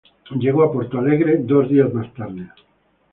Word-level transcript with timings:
Llegó 0.35 0.63
a 0.63 0.71
Porto 0.73 0.97
Alegre 0.97 1.37
dos 1.41 1.69
días 1.69 1.93
más 1.93 2.11
tarde. 2.15 2.49